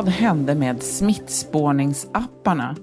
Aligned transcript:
Vad 0.00 0.08
hände 0.08 0.54
med 0.54 0.82
smittspårningsapparna? 0.82 2.76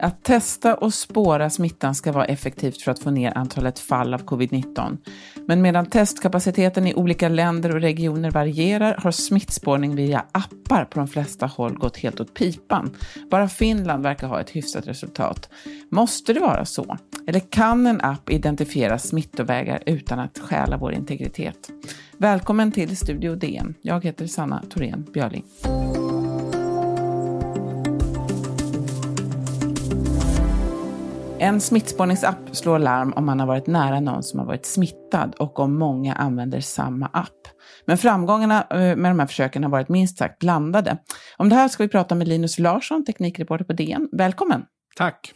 Att 0.00 0.24
testa 0.24 0.74
och 0.74 0.94
spåra 0.94 1.50
smittan 1.50 1.94
ska 1.94 2.12
vara 2.12 2.24
effektivt 2.24 2.82
för 2.82 2.90
att 2.90 2.98
få 2.98 3.10
ner 3.10 3.38
antalet 3.38 3.78
fall 3.78 4.14
av 4.14 4.24
covid-19. 4.24 4.98
Men 5.46 5.62
medan 5.62 5.86
testkapaciteten 5.86 6.86
i 6.86 6.94
olika 6.94 7.28
länder 7.28 7.74
och 7.74 7.80
regioner 7.80 8.30
varierar 8.30 8.96
har 8.98 9.10
smittspårning 9.10 9.96
via 9.96 10.24
appar 10.32 10.84
på 10.84 10.98
de 10.98 11.08
flesta 11.08 11.46
håll 11.46 11.74
gått 11.74 11.96
helt 11.96 12.20
åt 12.20 12.34
pipan. 12.34 12.96
Bara 13.30 13.48
Finland 13.48 14.02
verkar 14.02 14.26
ha 14.26 14.40
ett 14.40 14.50
hyfsat 14.50 14.88
resultat. 14.88 15.48
Måste 15.90 16.32
det 16.32 16.40
vara 16.40 16.64
så? 16.64 16.96
Eller 17.26 17.40
kan 17.40 17.86
en 17.86 18.00
app 18.00 18.30
identifiera 18.30 18.98
smittovägar 18.98 19.82
utan 19.86 20.18
att 20.18 20.38
stjäla 20.38 20.76
vår 20.76 20.92
integritet? 20.92 21.70
Välkommen 22.16 22.72
till 22.72 22.96
Studio 22.96 23.34
DN. 23.34 23.74
Jag 23.82 24.04
heter 24.04 24.26
Sanna 24.26 24.62
Thorén 24.70 25.06
Björling. 25.12 25.44
En 31.42 31.60
smittspårningsapp 31.60 32.56
slår 32.56 32.78
larm 32.78 33.12
om 33.16 33.26
man 33.26 33.40
har 33.40 33.46
varit 33.46 33.66
nära 33.66 34.00
någon 34.00 34.22
som 34.22 34.38
har 34.38 34.46
varit 34.46 34.66
smittad 34.66 35.34
och 35.38 35.60
om 35.60 35.78
många 35.78 36.14
använder 36.14 36.60
samma 36.60 37.06
app. 37.06 37.48
Men 37.86 37.98
framgångarna 37.98 38.66
eh, 38.70 38.96
med 38.96 39.10
de 39.10 39.18
här 39.18 39.26
försöken 39.26 39.62
har 39.62 39.70
varit 39.70 39.88
minst 39.88 40.18
sagt 40.18 40.38
blandade. 40.38 40.96
Om 41.36 41.48
det 41.48 41.54
här 41.54 41.68
ska 41.68 41.82
vi 41.82 41.88
prata 41.88 42.14
med 42.14 42.28
Linus 42.28 42.58
Larsson, 42.58 43.04
teknikreporter 43.04 43.64
på 43.64 43.72
DN. 43.72 44.08
Välkommen! 44.12 44.64
Tack! 44.96 45.32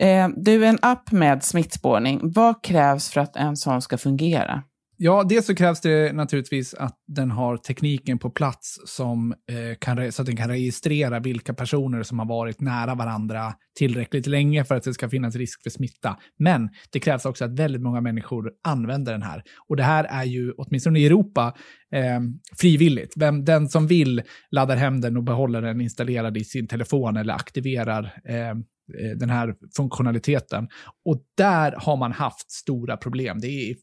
Eh, 0.00 0.28
du, 0.36 0.66
en 0.66 0.78
app 0.82 1.12
med 1.12 1.42
smittspårning, 1.42 2.20
vad 2.22 2.64
krävs 2.64 3.10
för 3.10 3.20
att 3.20 3.36
en 3.36 3.56
sån 3.56 3.82
ska 3.82 3.98
fungera? 3.98 4.62
Ja, 5.00 5.24
dels 5.28 5.46
så 5.46 5.54
krävs 5.54 5.80
det 5.80 6.12
naturligtvis 6.12 6.74
att 6.74 6.96
den 7.06 7.30
har 7.30 7.56
tekniken 7.56 8.18
på 8.18 8.30
plats 8.30 8.78
som, 8.86 9.32
eh, 9.32 9.78
kan, 9.78 10.12
så 10.12 10.22
att 10.22 10.26
den 10.26 10.36
kan 10.36 10.48
registrera 10.48 11.20
vilka 11.20 11.54
personer 11.54 12.02
som 12.02 12.18
har 12.18 12.26
varit 12.26 12.60
nära 12.60 12.94
varandra 12.94 13.52
tillräckligt 13.78 14.26
länge 14.26 14.64
för 14.64 14.74
att 14.74 14.82
det 14.82 14.94
ska 14.94 15.08
finnas 15.08 15.36
risk 15.36 15.62
för 15.62 15.70
smitta. 15.70 16.16
Men 16.38 16.68
det 16.92 17.00
krävs 17.00 17.24
också 17.24 17.44
att 17.44 17.58
väldigt 17.58 17.82
många 17.82 18.00
människor 18.00 18.50
använder 18.68 19.12
den 19.12 19.22
här. 19.22 19.42
Och 19.68 19.76
det 19.76 19.82
här 19.82 20.04
är 20.04 20.24
ju, 20.24 20.52
åtminstone 20.52 21.00
i 21.00 21.06
Europa, 21.06 21.54
eh, 21.92 22.20
frivilligt. 22.56 23.12
Vem, 23.16 23.44
den 23.44 23.68
som 23.68 23.86
vill 23.86 24.22
laddar 24.50 24.76
hem 24.76 25.00
den 25.00 25.16
och 25.16 25.24
behåller 25.24 25.62
den 25.62 25.80
installerad 25.80 26.36
i 26.36 26.44
sin 26.44 26.68
telefon 26.68 27.16
eller 27.16 27.34
aktiverar 27.34 28.04
eh, 28.24 28.54
Eh, 28.94 29.16
den 29.16 29.30
här 29.30 29.54
funktionaliteten. 29.76 30.68
Och 31.04 31.22
där 31.36 31.74
har 31.78 31.96
man 31.96 32.12
haft 32.12 32.50
stora 32.50 32.96
problem. 32.96 33.38
Det 33.40 33.70
är, 33.70 33.76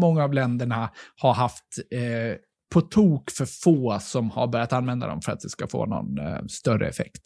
många 0.00 0.24
av 0.24 0.32
länderna 0.34 0.90
har 1.16 1.32
haft 1.32 1.78
eh, 1.90 2.36
på 2.72 2.80
tok 2.80 3.30
för 3.30 3.46
få 3.46 3.98
som 4.00 4.30
har 4.30 4.46
börjat 4.46 4.72
använda 4.72 5.06
dem 5.06 5.22
för 5.22 5.32
att 5.32 5.40
det 5.40 5.48
ska 5.48 5.66
få 5.66 5.86
någon 5.86 6.18
eh, 6.18 6.44
större 6.48 6.88
effekt. 6.88 7.22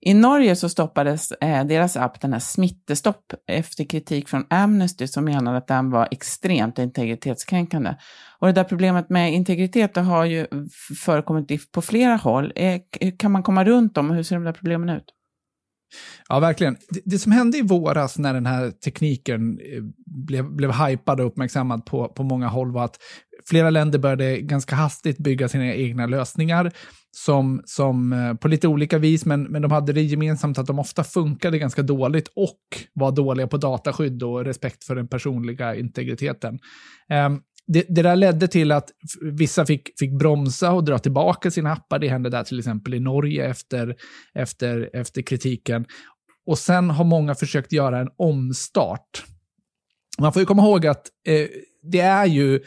I 0.00 0.14
Norge 0.14 0.56
så 0.56 0.68
stoppades 0.68 1.32
eh, 1.32 1.66
deras 1.66 1.96
app, 1.96 2.20
den 2.20 2.32
här 2.32 2.40
Smittestopp, 2.40 3.32
efter 3.46 3.84
kritik 3.84 4.28
från 4.28 4.46
Amnesty 4.50 5.06
som 5.06 5.24
menade 5.24 5.56
att 5.56 5.66
den 5.66 5.90
var 5.90 6.08
extremt 6.10 6.78
integritetskränkande. 6.78 7.94
Och 8.38 8.46
det 8.46 8.52
där 8.52 8.64
problemet 8.64 9.10
med 9.10 9.32
integritet 9.32 9.94
det 9.94 10.00
har 10.00 10.24
ju 10.24 10.46
förekommit 11.04 11.72
på 11.72 11.82
flera 11.82 12.16
håll. 12.16 12.52
Eh, 12.56 12.80
kan 13.18 13.32
man 13.32 13.42
komma 13.42 13.64
runt 13.64 13.94
dem 13.94 14.10
och 14.10 14.16
hur 14.16 14.22
ser 14.22 14.36
de 14.36 14.44
där 14.44 14.52
problemen 14.52 14.88
ut? 14.88 15.15
Ja, 16.28 16.40
verkligen. 16.40 16.76
Det, 16.88 17.00
det, 17.04 17.18
som 17.18 17.32
hände 17.32 17.58
i 17.58 17.62
våras 17.62 18.18
när 18.18 18.34
den 18.34 18.46
här 18.46 18.70
tekniken 18.70 19.58
eh, 19.60 19.82
blev, 20.06 20.52
blev 20.52 20.72
hypad 20.72 21.20
och 21.20 21.26
uppmärksammad 21.26 21.86
på, 21.86 22.08
på 22.08 22.22
många 22.22 22.48
håll 22.48 22.72
var 22.72 22.84
att 22.84 22.98
flera 23.48 23.70
länder 23.70 23.98
började 23.98 24.40
ganska 24.40 24.76
hastigt 24.76 25.18
bygga 25.18 25.48
sina 25.48 25.74
egna 25.74 26.06
lösningar 26.06 26.72
som, 27.16 27.62
som 27.64 28.12
eh, 28.12 28.34
på 28.34 28.48
lite 28.48 28.68
olika 28.68 28.98
vis, 28.98 29.26
men, 29.26 29.42
men 29.42 29.62
de 29.62 29.72
hade 29.72 29.92
det 29.92 30.02
gemensamt 30.02 30.58
att 30.58 30.66
de 30.66 30.78
ofta 30.78 31.04
funkade 31.04 31.58
ganska 31.58 31.82
dåligt 31.82 32.28
och 32.36 32.60
var 32.94 33.12
dåliga 33.12 33.46
på 33.46 33.56
dataskydd 33.56 34.22
och 34.22 34.44
respekt 34.44 34.84
för 34.84 34.94
den 34.94 35.08
personliga 35.08 35.74
integriteten. 35.74 36.58
Um, 37.26 37.40
det, 37.66 37.84
det, 37.88 38.02
där 38.02 38.16
ledde 38.16 38.48
till 38.48 38.72
att 38.72 38.90
vissa 39.22 39.66
fick, 39.66 39.98
fick 39.98 40.18
bromsa 40.18 40.72
och 40.72 40.84
dra 40.84 40.98
tillbaka 40.98 41.50
sina 41.50 41.72
appar. 41.72 41.98
Det 41.98 42.08
hände 42.08 42.30
där 42.30 42.44
till 42.44 42.58
exempel 42.58 42.94
i 42.94 43.00
Norge 43.00 43.46
efter, 43.46 43.96
efter, 44.34 44.90
efter 44.92 45.22
kritiken. 45.22 45.84
Och 46.46 46.58
sen 46.58 46.90
har 46.90 47.04
många 47.04 47.34
försökt 47.34 47.72
göra 47.72 47.98
en 47.98 48.08
omstart. 48.16 49.24
Man 50.18 50.32
får 50.32 50.40
ju 50.42 50.46
komma 50.46 50.62
ihåg 50.62 50.86
att 50.86 51.06
eh, 51.26 51.46
det 51.82 52.00
är 52.00 52.26
ju 52.26 52.60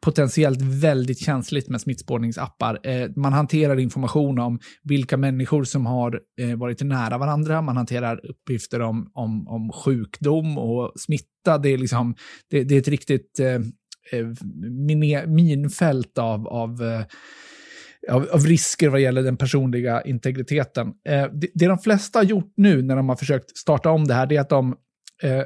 potentiellt 0.00 0.62
väldigt 0.62 1.18
känsligt 1.18 1.68
med 1.68 1.80
smittspårningsappar. 1.80 2.78
Eh, 2.82 3.10
man 3.16 3.32
hanterar 3.32 3.78
information 3.78 4.38
om 4.38 4.58
vilka 4.82 5.16
människor 5.16 5.64
som 5.64 5.86
har 5.86 6.20
eh, 6.40 6.56
varit 6.56 6.82
nära 6.82 7.18
varandra. 7.18 7.62
Man 7.62 7.76
hanterar 7.76 8.26
uppgifter 8.26 8.80
om, 8.80 9.10
om, 9.14 9.48
om 9.48 9.72
sjukdom 9.72 10.58
och 10.58 10.92
smitta. 10.96 11.58
Det 11.58 11.68
är, 11.68 11.78
liksom, 11.78 12.14
det, 12.50 12.64
det 12.64 12.74
är 12.74 12.78
ett 12.78 12.88
riktigt 12.88 13.40
eh, 13.40 13.58
Eh, 14.12 14.26
minfält 15.26 16.18
av, 16.18 16.48
av 16.48 16.82
eh, 16.82 17.04
av, 18.08 18.28
av, 18.32 18.46
risker 18.46 18.88
vad 18.88 19.00
gäller 19.00 19.22
den 19.22 19.36
personliga 19.36 20.02
integriteten. 20.02 20.88
Eh, 21.08 21.26
det, 21.32 21.48
det 21.54 21.66
de 21.66 21.78
flesta 21.78 22.18
har 22.18 22.24
gjort 22.24 22.52
nu 22.56 22.82
när 22.82 22.96
de 22.96 23.08
har 23.08 23.16
försökt 23.16 23.56
starta 23.56 23.90
om 23.90 24.06
det 24.06 24.14
här, 24.14 24.26
det 24.26 24.36
är 24.36 24.40
att 24.40 24.48
de 24.48 24.76
eh, 25.22 25.42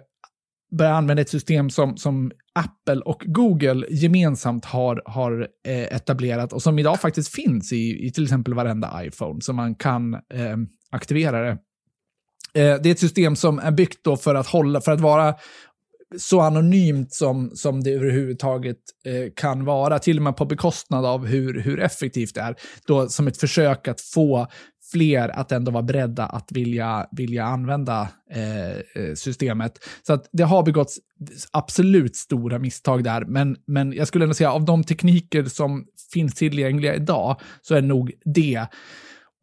börjar 0.78 0.92
använda 0.92 1.20
ett 1.20 1.28
system 1.28 1.70
som, 1.70 1.96
som 1.96 2.32
Apple 2.54 3.00
och 3.00 3.22
Google 3.26 3.86
gemensamt 3.90 4.64
har, 4.64 5.02
har 5.04 5.48
eh, 5.66 5.96
etablerat 5.96 6.52
och 6.52 6.62
som 6.62 6.78
idag 6.78 7.00
faktiskt 7.00 7.34
finns 7.34 7.72
i, 7.72 8.06
i 8.06 8.12
till 8.12 8.24
exempel 8.24 8.54
varenda 8.54 9.04
iPhone, 9.04 9.40
så 9.40 9.52
man 9.52 9.74
kan 9.74 10.14
eh, 10.14 10.56
aktivera 10.90 11.42
det. 11.42 11.58
Det 12.54 12.86
är 12.86 12.90
ett 12.90 12.98
system 12.98 13.36
som 13.36 13.58
är 13.58 13.70
byggt 13.70 14.04
då 14.04 14.16
för 14.16 14.34
att, 14.34 14.46
hålla, 14.46 14.80
för 14.80 14.92
att 14.92 15.00
vara 15.00 15.34
så 16.18 16.40
anonymt 16.40 17.12
som, 17.14 17.50
som 17.54 17.82
det 17.82 17.90
överhuvudtaget 17.90 18.76
eh, 19.04 19.32
kan 19.36 19.64
vara, 19.64 19.98
till 19.98 20.16
och 20.16 20.22
med 20.22 20.36
på 20.36 20.44
bekostnad 20.44 21.04
av 21.04 21.26
hur, 21.26 21.60
hur 21.60 21.80
effektivt 21.80 22.34
det 22.34 22.40
är. 22.40 22.56
Då 22.86 23.08
som 23.08 23.26
ett 23.26 23.36
försök 23.36 23.88
att 23.88 24.00
få 24.00 24.46
fler 24.92 25.28
att 25.28 25.52
ändå 25.52 25.70
vara 25.70 25.82
beredda 25.82 26.26
att 26.26 26.52
vilja, 26.52 27.06
vilja 27.12 27.44
använda 27.44 28.08
eh, 28.30 28.70
eh 28.70 29.14
systemet. 29.14 29.78
Så 30.06 30.12
att 30.12 30.28
det 30.32 30.42
har 30.42 30.62
begåtts 30.62 30.98
absolut 31.50 32.16
stora 32.16 32.58
misstag 32.58 33.04
där, 33.04 33.24
men, 33.24 33.56
men 33.66 33.92
jag 33.92 34.08
skulle 34.08 34.24
ändå 34.24 34.34
säga 34.34 34.52
av 34.52 34.64
de 34.64 34.84
tekniker 34.84 35.44
som 35.44 35.84
finns 36.12 36.34
tillgängliga 36.34 36.94
idag 36.94 37.40
så 37.62 37.74
är 37.74 37.82
nog 37.82 38.12
det 38.24 38.66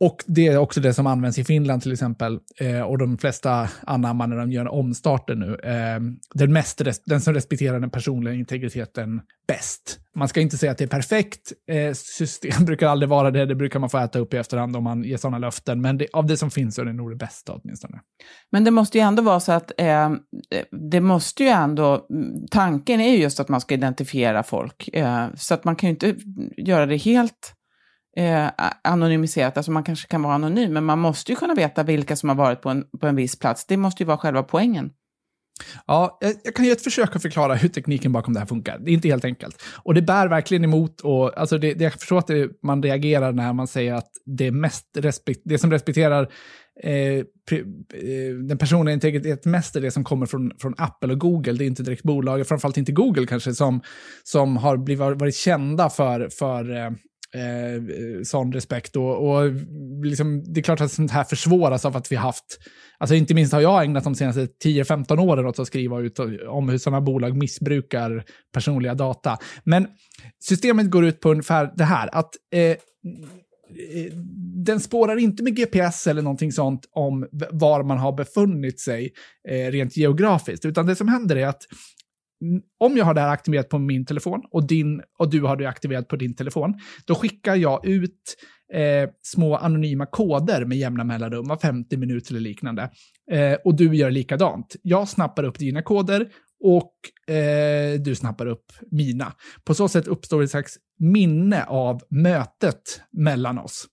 och 0.02 0.24
det 0.28 0.48
är 0.48 0.58
också 0.58 0.80
det 0.80 0.94
som 0.94 1.08
används 1.08 1.38
i 1.38 1.44
Finland 1.44 1.82
till 1.82 1.92
exempel. 1.92 2.40
Eh, 2.60 2.82
och 2.82 2.98
de 2.98 3.18
flesta 3.18 3.70
anammar 3.88 4.28
när 4.28 4.38
de 4.38 4.52
gör 4.52 4.68
omstarter 4.68 5.36
nu. 5.36 5.56
Eh, 5.56 6.00
den, 6.34 6.54
mest, 6.54 6.82
den 7.06 7.22
som 7.22 7.34
respekterar 7.34 7.80
den 7.80 7.90
personliga 7.90 8.34
integriteten 8.34 9.22
bäst. 9.48 10.00
Man 10.16 10.28
ska 10.28 10.42
inte 10.42 10.58
säga 10.58 10.72
att 10.72 10.78
det 10.78 10.84
är 10.84 10.88
perfekt. 10.88 11.54
Eh, 11.72 11.94
system 11.94 12.66
brukar 12.66 12.88
aldrig 12.88 13.10
vara 13.10 13.32
det. 13.32 13.46
Det 13.46 13.56
brukar 13.56 13.80
man 13.80 13.90
få 13.90 13.98
äta 13.98 14.20
upp 14.20 14.34
i 14.34 14.38
efterhand 14.38 14.76
om 14.76 14.84
man 14.84 15.04
ger 15.04 15.18
sådana 15.18 15.38
löften. 15.38 15.82
Men 15.82 15.98
det, 15.98 16.08
av 16.14 16.26
det 16.26 16.38
som 16.38 16.52
finns 16.52 16.76
så 16.76 16.82
är 16.82 16.86
det 16.86 16.94
nog 16.94 17.12
det 17.12 17.16
bästa 17.16 17.54
åtminstone. 17.54 18.00
Men 18.52 18.64
det 18.64 18.72
måste 18.72 18.98
ju 18.98 19.02
ändå 19.02 19.24
vara 19.24 19.40
så 19.40 19.52
att 19.52 19.72
eh, 19.78 20.12
det 20.92 21.02
måste 21.02 21.44
ju 21.44 21.50
ändå... 21.50 22.08
Tanken 22.52 23.02
är 23.02 23.12
ju 23.12 23.18
just 23.18 23.40
att 23.40 23.50
man 23.50 23.62
ska 23.62 23.74
identifiera 23.74 24.44
folk. 24.44 24.90
Eh, 24.94 25.28
så 25.36 25.54
att 25.54 25.64
man 25.64 25.76
kan 25.76 25.90
ju 25.90 25.92
inte 25.92 26.16
göra 26.58 26.86
det 26.86 26.98
helt 26.98 27.56
eh, 28.18 28.48
anonymiserat, 28.84 29.58
alltså 29.58 29.72
man 29.72 29.84
kanske 29.84 30.08
kan 30.08 30.22
vara 30.22 30.34
anonym, 30.34 30.74
men 30.74 30.84
man 30.84 31.00
måste 31.00 31.32
ju 31.32 31.36
kunna 31.36 31.54
veta 31.54 31.84
vilka 31.84 32.16
som 32.16 32.30
har 32.30 32.36
varit 32.36 32.62
på 32.62 32.70
en, 32.70 32.86
på 33.02 33.08
en 33.08 33.16
viss 33.16 33.40
plats. 33.40 33.66
Det 33.66 33.78
måste 33.78 34.04
ju 34.04 34.08
vara 34.08 34.18
själva 34.18 34.44
poängen. 34.44 34.92
Ja, 35.88 36.20
jag 36.44 36.56
kan 36.56 36.66
ge 36.66 36.72
ett 36.72 36.84
försök 36.84 37.16
att 37.16 37.22
förklara 37.22 37.56
hur 37.56 37.70
tekniken 37.70 38.12
bakom 38.12 38.34
det 38.34 38.40
här 38.40 38.48
funkar. 38.48 38.80
Det 38.80 38.92
är 38.92 38.94
inte 38.94 39.08
helt 39.08 39.26
enkelt. 39.26 39.64
Och 39.84 39.94
det 39.94 40.02
bär 40.02 40.28
verkligen 40.28 40.64
emot 40.64 41.02
och 41.02 41.38
alltså 41.38 41.58
det, 41.58 41.74
det 41.74 41.84
jag 41.84 41.94
förstår 41.94 42.18
att 42.18 42.28
det, 42.28 42.50
man 42.64 42.84
reagerar 42.84 43.32
när 43.32 43.54
man 43.54 43.68
säger 43.68 43.94
att 43.94 44.12
det, 44.26 44.52
mest 44.52 44.86
respekt, 44.98 45.42
det 45.44 45.58
som 45.58 45.72
respekterar 45.72 46.24
eh, 46.84 47.26
pre, 47.50 47.60
eh, 47.94 48.36
den 48.48 48.58
personliga 48.58 48.94
integriteten 48.94 49.52
mest 49.52 49.76
är 49.76 49.82
det 49.82 49.92
som 49.92 50.04
kommer 50.04 50.26
från, 50.26 50.52
från 50.60 50.74
Apple 50.78 51.14
och 51.14 51.20
Google. 51.20 51.54
Det 51.54 51.64
är 51.64 51.68
inte 51.68 51.84
direkt 51.84 52.04
bolaget, 52.04 52.48
framförallt 52.48 52.78
inte 52.78 52.92
Google 52.92 53.26
kanske, 53.26 53.54
som, 53.54 53.82
som 54.24 54.58
har 54.58 54.78
blivit, 54.78 55.00
varit 55.00 55.36
kända 55.36 55.90
för, 55.90 56.30
för 56.30 56.76
eh, 56.76 56.92
eh, 57.36 58.24
sån 58.24 58.54
respekt. 58.54 58.96
Och, 58.96 59.30
och 59.30 59.52
liksom, 60.04 60.44
det 60.54 60.60
är 60.60 60.64
klart 60.64 60.82
att 60.82 60.92
sånt 60.92 61.12
här 61.12 61.24
försvåras 61.24 61.86
av 61.86 61.98
att 61.98 62.12
vi 62.12 62.16
haft, 62.16 62.60
alltså 62.98 63.16
inte 63.16 63.34
minst 63.34 63.54
har 63.54 63.62
jag 63.62 63.84
ägnat 63.84 64.04
de 64.04 64.16
senaste 64.16 64.48
10-15 64.64 65.20
åren 65.20 65.46
åt 65.46 65.60
att 65.60 65.68
skriva 65.68 66.00
ut 66.00 66.20
om 66.50 66.70
hur 66.70 66.78
sådana 66.78 67.02
bolag 67.02 67.38
missbrukar 67.38 68.24
personliga 68.54 68.94
data. 68.94 69.38
Men 69.64 69.88
systemet 70.44 70.92
går 70.92 71.06
ut 71.06 71.20
på 71.20 71.32
ungefär 71.32 71.72
det 71.76 71.84
här, 71.84 72.10
att 72.16 72.30
eh, 72.54 72.62
eh, 72.62 72.78
den 74.66 74.80
spårar 74.80 75.18
inte 75.18 75.44
med 75.44 75.56
GPS 75.56 76.08
eller 76.08 76.22
någonting 76.22 76.52
sånt 76.52 76.90
om 76.92 77.28
var 77.52 77.84
man 77.84 77.98
har 77.98 78.12
befunnit 78.12 78.80
sig 78.80 79.14
eh, 79.50 79.72
rent 79.72 79.98
geografiskt, 79.98 80.66
utan 80.66 80.86
det 80.86 80.96
som 80.96 81.08
händer 81.08 81.36
är 81.36 81.48
att 81.48 81.62
om 82.80 82.98
jag 82.98 83.06
har 83.06 83.14
det 83.14 83.22
här 83.22 83.30
aktiverat 83.30 83.70
på 83.70 83.80
min 83.80 84.06
telefon 84.06 84.42
och, 84.52 84.68
din, 84.68 85.02
och 85.20 85.30
du 85.30 85.42
har 85.42 85.56
det 85.56 85.66
aktiverat 85.66 86.08
på 86.08 86.16
din 86.16 86.36
telefon, 86.36 86.74
då 87.06 87.16
skickar 87.16 87.56
jag 87.56 87.86
ut 87.86 88.36
eh, 88.74 89.10
små 89.22 89.56
anonyma 89.56 90.06
koder 90.06 90.66
med 90.66 90.78
jämna 90.78 91.04
mellanrum, 91.04 91.48
var 91.48 91.58
50 91.58 91.98
minuter 91.98 92.32
eller 92.32 92.42
liknande. 92.42 92.90
Eh, 93.32 93.54
och 93.66 93.76
du 93.76 93.96
gör 93.96 94.12
likadant. 94.12 94.76
Jag 94.82 95.08
snappar 95.08 95.44
upp 95.44 95.60
dina 95.60 95.82
koder 95.82 96.30
och 96.64 97.34
eh, 97.36 98.00
du 98.00 98.16
snappar 98.16 98.46
upp 98.46 98.72
mina. 98.92 99.34
På 99.64 99.74
så 99.74 99.88
sätt 99.88 100.08
uppstår 100.08 100.44
ett 100.44 100.52
slags 100.52 100.78
minne 101.00 101.64
av 101.64 102.02
mötet 102.10 103.02
mellan 103.12 103.58
oss. 103.58 103.86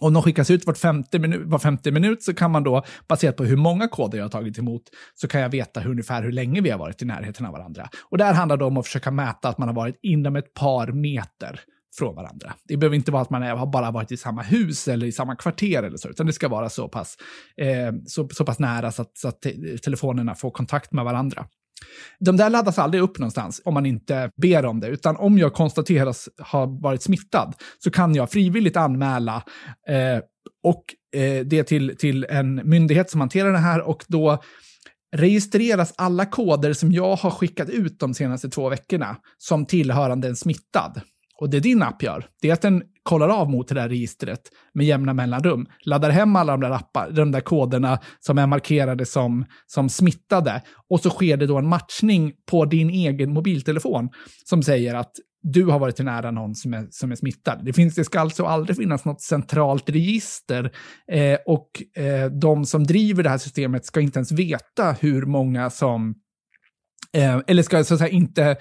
Om 0.00 0.12
de 0.12 0.22
skickas 0.22 0.50
ut 0.50 0.66
vart 0.66 0.78
50 0.78 1.18
minut, 1.18 1.42
var 1.44 1.58
50 1.58 1.90
minut 1.90 2.22
så 2.22 2.34
kan 2.34 2.50
man 2.50 2.62
då, 2.62 2.82
baserat 3.08 3.36
på 3.36 3.44
hur 3.44 3.56
många 3.56 3.88
koder 3.88 4.18
jag 4.18 4.24
har 4.24 4.30
tagit 4.30 4.58
emot, 4.58 4.82
så 5.14 5.28
kan 5.28 5.40
jag 5.40 5.48
veta 5.48 5.80
hur, 5.80 5.90
ungefär 5.90 6.22
hur 6.22 6.32
länge 6.32 6.60
vi 6.60 6.70
har 6.70 6.78
varit 6.78 7.02
i 7.02 7.04
närheten 7.04 7.46
av 7.46 7.52
varandra. 7.52 7.88
Och 8.02 8.18
där 8.18 8.34
handlar 8.34 8.56
det 8.56 8.64
om 8.64 8.76
att 8.76 8.86
försöka 8.86 9.10
mäta 9.10 9.48
att 9.48 9.58
man 9.58 9.68
har 9.68 9.74
varit 9.74 9.98
inom 10.02 10.36
ett 10.36 10.54
par 10.54 10.92
meter 10.92 11.60
från 11.98 12.14
varandra. 12.14 12.54
Det 12.64 12.76
behöver 12.76 12.96
inte 12.96 13.12
vara 13.12 13.22
att 13.22 13.30
man 13.30 13.42
har 13.42 13.66
bara 13.66 13.90
varit 13.90 14.12
i 14.12 14.16
samma 14.16 14.42
hus 14.42 14.88
eller 14.88 15.06
i 15.06 15.12
samma 15.12 15.36
kvarter 15.36 15.82
eller 15.82 15.96
så, 15.96 16.08
utan 16.08 16.26
det 16.26 16.32
ska 16.32 16.48
vara 16.48 16.68
så 16.68 16.88
pass, 16.88 17.16
eh, 17.56 17.92
så, 18.06 18.28
så 18.28 18.44
pass 18.44 18.58
nära 18.58 18.92
så 18.92 19.02
att, 19.02 19.18
så 19.18 19.28
att 19.28 19.40
telefonerna 19.84 20.34
får 20.34 20.50
kontakt 20.50 20.92
med 20.92 21.04
varandra. 21.04 21.46
De 22.18 22.36
där 22.36 22.50
laddas 22.50 22.78
aldrig 22.78 23.02
upp 23.02 23.18
någonstans 23.18 23.62
om 23.64 23.74
man 23.74 23.86
inte 23.86 24.30
ber 24.42 24.64
om 24.64 24.80
det, 24.80 24.88
utan 24.88 25.16
om 25.16 25.38
jag 25.38 25.52
konstateras 25.52 26.28
ha 26.52 26.66
varit 26.66 27.02
smittad 27.02 27.54
så 27.78 27.90
kan 27.90 28.14
jag 28.14 28.30
frivilligt 28.30 28.76
anmäla 28.76 29.42
eh, 29.88 30.22
och 30.62 30.84
eh, 31.20 31.44
det 31.46 31.64
till, 31.64 31.96
till 31.98 32.26
en 32.28 32.54
myndighet 32.68 33.10
som 33.10 33.20
hanterar 33.20 33.52
det 33.52 33.58
här 33.58 33.80
och 33.80 34.04
då 34.08 34.42
registreras 35.16 35.94
alla 35.96 36.26
koder 36.26 36.72
som 36.72 36.92
jag 36.92 37.16
har 37.16 37.30
skickat 37.30 37.68
ut 37.68 38.00
de 38.00 38.14
senaste 38.14 38.48
två 38.48 38.68
veckorna 38.68 39.16
som 39.38 39.66
tillhörande 39.66 40.28
en 40.28 40.36
smittad. 40.36 41.00
Och 41.44 41.50
det 41.50 41.60
din 41.60 41.82
app 41.82 42.02
gör, 42.02 42.26
det 42.42 42.48
är 42.48 42.52
att 42.52 42.62
den 42.62 42.82
kollar 43.02 43.28
av 43.28 43.50
mot 43.50 43.68
det 43.68 43.74
där 43.74 43.88
registret 43.88 44.40
med 44.74 44.86
jämna 44.86 45.14
mellanrum, 45.14 45.66
laddar 45.84 46.10
hem 46.10 46.36
alla 46.36 46.52
de 46.52 46.60
där, 46.60 46.70
appar, 46.70 47.10
de 47.10 47.32
där 47.32 47.40
koderna 47.40 47.98
som 48.20 48.38
är 48.38 48.46
markerade 48.46 49.06
som, 49.06 49.44
som 49.66 49.88
smittade 49.88 50.62
och 50.90 51.00
så 51.00 51.10
sker 51.10 51.36
det 51.36 51.46
då 51.46 51.58
en 51.58 51.68
matchning 51.68 52.32
på 52.50 52.64
din 52.64 52.90
egen 52.90 53.32
mobiltelefon 53.32 54.08
som 54.44 54.62
säger 54.62 54.94
att 54.94 55.12
du 55.42 55.64
har 55.64 55.78
varit 55.78 55.98
nära 55.98 56.30
någon 56.30 56.54
som 56.54 56.74
är, 56.74 56.86
som 56.90 57.12
är 57.12 57.16
smittad. 57.16 57.64
Det, 57.64 57.72
finns, 57.72 57.94
det 57.94 58.04
ska 58.04 58.20
alltså 58.20 58.44
aldrig 58.44 58.76
finnas 58.76 59.04
något 59.04 59.20
centralt 59.20 59.90
register 59.90 60.72
eh, 61.12 61.38
och 61.46 62.02
eh, 62.02 62.30
de 62.30 62.64
som 62.64 62.84
driver 62.84 63.22
det 63.22 63.30
här 63.30 63.38
systemet 63.38 63.84
ska 63.84 64.00
inte 64.00 64.18
ens 64.18 64.32
veta 64.32 64.92
hur 65.00 65.26
många 65.26 65.70
som 65.70 66.14
Eh, 67.12 67.38
eller 67.46 67.62
ska 67.62 67.84
så 67.84 67.94
att 67.94 68.00
säga 68.00 68.10
inte 68.10 68.56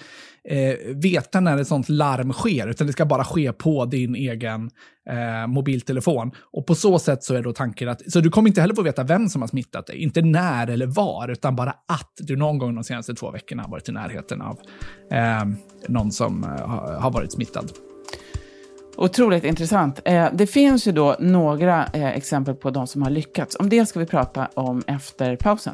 eh, 0.50 0.76
veta 0.96 1.40
när 1.40 1.58
ett 1.58 1.68
sånt 1.68 1.90
larm 1.90 2.34
sker, 2.34 2.68
utan 2.68 2.88
det 2.88 2.94
ska 2.94 3.06
bara 3.06 3.24
ske 3.24 3.54
på 3.54 3.86
din 3.86 4.16
egen 4.16 4.72
eh, 5.10 5.48
mobiltelefon. 5.48 6.32
Och 6.52 6.66
på 6.66 6.76
så 6.76 7.00
sätt 7.00 7.24
så 7.24 7.36
är 7.36 7.44
då 7.44 7.54
tanken 7.54 7.90
att, 7.90 8.12
så 8.12 8.20
du 8.20 8.30
kommer 8.30 8.50
inte 8.50 8.62
heller 8.62 8.76
få 8.76 8.82
veta 8.82 9.04
vem 9.04 9.30
som 9.30 9.42
har 9.42 9.48
smittat 9.48 9.88
dig, 9.88 9.98
inte 9.98 10.22
när 10.22 10.68
eller 10.68 10.86
var, 10.86 11.32
utan 11.32 11.56
bara 11.56 11.72
att 11.72 12.14
du 12.18 12.36
någon 12.36 12.58
gång 12.58 12.76
de 12.76 12.84
senaste 12.84 13.14
två 13.16 13.32
veckorna 13.32 13.64
har 13.64 13.70
varit 13.70 13.90
i 13.90 13.92
närheten 13.92 14.42
av 14.42 14.60
eh, 15.12 15.46
någon 15.88 16.12
som 16.12 16.44
eh, 16.44 16.50
har 17.00 17.12
varit 17.12 17.32
smittad. 17.32 17.72
Otroligt 18.98 19.44
intressant. 19.44 20.00
Eh, 20.06 20.28
det 20.34 20.48
finns 20.48 20.88
ju 20.88 20.92
då 20.92 21.16
några 21.20 21.86
eh, 21.94 22.08
exempel 22.08 22.56
på 22.56 22.70
de 22.70 22.88
som 22.88 23.02
har 23.02 23.10
lyckats. 23.10 23.56
Om 23.60 23.70
det 23.70 23.86
ska 23.86 24.00
vi 24.00 24.06
prata 24.06 24.50
om 24.54 24.84
efter 24.88 25.36
pausen. 25.36 25.74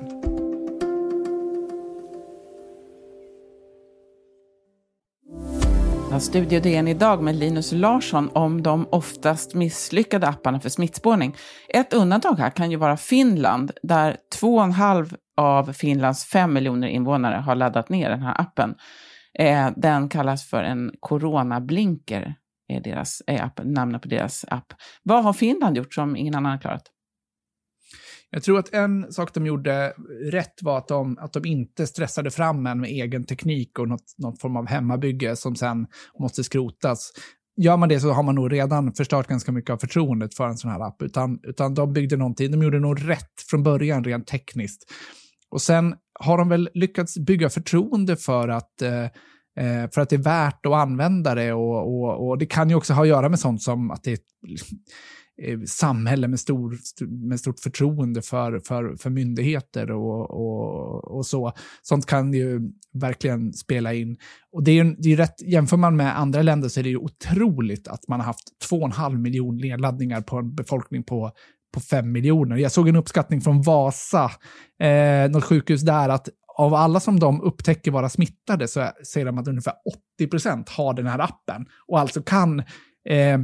Studio 6.17 6.59
DN 6.59 6.87
idag 6.87 7.23
med 7.23 7.35
Linus 7.35 7.71
Larsson 7.71 8.29
om 8.33 8.63
de 8.63 8.87
oftast 8.91 9.53
misslyckade 9.53 10.27
apparna 10.27 10.59
för 10.59 10.69
smittspårning. 10.69 11.35
Ett 11.73 11.93
undantag 11.93 12.35
här 12.35 12.49
kan 12.49 12.71
ju 12.71 12.77
vara 12.77 12.97
Finland, 12.97 13.71
där 13.83 14.17
2,5 14.41 15.15
av 15.37 15.73
Finlands 15.73 16.25
5 16.25 16.53
miljoner 16.53 16.87
invånare 16.87 17.35
har 17.35 17.55
laddat 17.55 17.89
ner 17.89 18.09
den 18.09 18.21
här 18.21 18.41
appen. 18.41 18.75
Eh, 19.39 19.69
den 19.75 20.09
kallas 20.09 20.49
för 20.49 20.63
en 20.63 20.91
coronablinker, 20.99 22.35
är, 22.67 22.81
deras, 22.81 23.21
är 23.27 23.43
app, 23.43 23.59
namnet 23.63 24.01
på 24.01 24.07
deras 24.07 24.45
app. 24.47 24.73
Vad 25.03 25.23
har 25.23 25.33
Finland 25.33 25.77
gjort 25.77 25.93
som 25.93 26.15
ingen 26.15 26.35
annan 26.35 26.51
har 26.51 26.59
klarat? 26.59 26.83
Jag 28.31 28.43
tror 28.43 28.59
att 28.59 28.73
en 28.73 29.13
sak 29.13 29.33
de 29.33 29.45
gjorde 29.45 29.93
rätt 30.31 30.63
var 30.63 30.77
att 30.77 30.87
de, 30.87 31.17
att 31.17 31.33
de 31.33 31.45
inte 31.45 31.87
stressade 31.87 32.31
fram 32.31 32.65
en 32.65 32.79
med 32.79 32.89
egen 32.89 33.25
teknik 33.25 33.79
och 33.79 33.87
något, 33.87 34.13
någon 34.17 34.37
form 34.37 34.55
av 34.55 34.67
hemmabygge 34.67 35.35
som 35.35 35.55
sen 35.55 35.87
måste 36.19 36.43
skrotas. 36.43 37.11
Gör 37.57 37.77
man 37.77 37.89
det 37.89 37.99
så 37.99 38.11
har 38.11 38.23
man 38.23 38.35
nog 38.35 38.53
redan 38.53 38.93
förstört 38.93 39.27
ganska 39.27 39.51
mycket 39.51 39.69
av 39.69 39.77
förtroendet 39.77 40.35
för 40.35 40.47
en 40.47 40.57
sån 40.57 40.71
här 40.71 40.87
app, 40.87 41.01
utan, 41.01 41.39
utan 41.43 41.73
de 41.73 41.93
byggde 41.93 42.17
någonting, 42.17 42.51
de 42.51 42.63
gjorde 42.63 42.79
nog 42.79 43.09
rätt 43.09 43.41
från 43.49 43.63
början 43.63 44.03
rent 44.03 44.27
tekniskt. 44.27 44.83
Och 45.51 45.61
sen 45.61 45.95
har 46.19 46.37
de 46.37 46.49
väl 46.49 46.69
lyckats 46.73 47.17
bygga 47.17 47.49
förtroende 47.49 48.17
för 48.17 48.47
att 48.47 48.81
eh, 48.81 49.03
eh 49.03 49.89
för 49.93 50.01
att 50.01 50.09
det 50.09 50.15
är 50.15 50.23
värt 50.23 50.65
att 50.65 50.73
använda 50.73 51.35
det 51.35 51.53
och, 51.53 51.77
och, 51.77 52.27
och, 52.27 52.37
det 52.37 52.45
kan 52.45 52.69
ju 52.69 52.75
också 52.75 52.93
ha 52.93 53.01
att 53.01 53.07
göra 53.07 53.29
med 53.29 53.39
sånt 53.39 53.61
som 53.61 53.91
att 53.91 54.03
det 54.03 54.11
är 54.11 54.19
Eh, 55.41 55.59
samhälle 55.65 56.27
med, 56.27 56.39
stor, 56.39 56.77
med 57.29 57.39
stort 57.39 57.59
förtroende 57.59 58.21
för, 58.21 58.59
för, 58.59 58.95
för 58.95 59.09
myndigheter 59.09 59.91
och, 59.91 60.31
och, 60.31 61.17
och 61.17 61.25
så. 61.25 61.53
Sånt 61.81 62.05
kan 62.05 62.33
ju 62.33 62.59
verkligen 62.93 63.53
spela 63.53 63.93
in. 63.93 64.17
Och 64.51 64.63
det 64.63 64.71
är 64.71 64.83
ju 64.83 64.95
det 64.97 65.13
är 65.13 65.17
rätt, 65.17 65.41
jämför 65.41 65.77
man 65.77 65.95
med 65.95 66.19
andra 66.19 66.41
länder 66.41 66.69
så 66.69 66.79
är 66.79 66.83
det 66.83 66.89
ju 66.89 66.97
otroligt 66.97 67.87
att 67.87 68.07
man 68.07 68.19
har 68.19 68.27
haft 68.27 68.47
2,5 68.71 69.17
miljon 69.17 69.57
nedladdningar 69.57 70.21
på 70.21 70.37
en 70.37 70.55
befolkning 70.55 71.03
på 71.03 71.31
på 71.73 71.79
5 71.79 72.11
miljoner. 72.11 72.57
Jag 72.57 72.71
såg 72.71 72.89
en 72.89 72.95
uppskattning 72.95 73.41
från 73.41 73.61
Vasa, 73.61 74.31
eh, 74.81 75.31
något 75.31 75.43
sjukhus 75.43 75.81
där, 75.81 76.09
att 76.09 76.29
av 76.57 76.73
alla 76.73 76.99
som 76.99 77.19
de 77.19 77.41
upptäcker 77.41 77.91
vara 77.91 78.09
smittade 78.09 78.67
så 78.67 78.89
säger 79.03 79.25
de 79.25 79.37
att 79.37 79.47
ungefär 79.47 79.73
80 80.17 80.27
procent 80.29 80.69
har 80.69 80.93
den 80.93 81.07
här 81.07 81.19
appen 81.19 81.65
och 81.87 81.99
alltså 81.99 82.21
kan 82.21 82.59
eh, 83.09 83.39